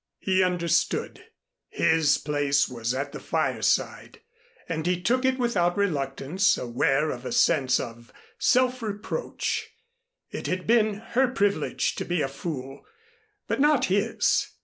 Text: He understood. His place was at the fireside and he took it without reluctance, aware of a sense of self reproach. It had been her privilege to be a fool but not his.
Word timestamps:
He 0.17 0.41
understood. 0.41 1.25
His 1.69 2.17
place 2.17 2.67
was 2.67 2.91
at 2.95 3.11
the 3.11 3.19
fireside 3.19 4.19
and 4.67 4.87
he 4.87 4.99
took 4.99 5.23
it 5.25 5.37
without 5.37 5.77
reluctance, 5.77 6.57
aware 6.57 7.11
of 7.11 7.23
a 7.23 7.31
sense 7.31 7.79
of 7.79 8.11
self 8.39 8.81
reproach. 8.81 9.69
It 10.31 10.47
had 10.47 10.65
been 10.65 10.95
her 11.13 11.27
privilege 11.27 11.93
to 11.97 12.03
be 12.05 12.23
a 12.23 12.27
fool 12.27 12.83
but 13.47 13.59
not 13.59 13.85
his. 13.93 14.47